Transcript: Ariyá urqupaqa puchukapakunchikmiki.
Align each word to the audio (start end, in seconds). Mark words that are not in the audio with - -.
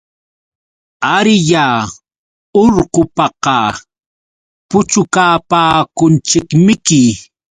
Ariyá 1.15 1.67
urqupaqa 2.63 3.57
puchukapakunchikmiki. 4.69 7.01